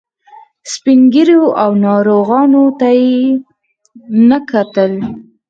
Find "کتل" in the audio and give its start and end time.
4.49-4.91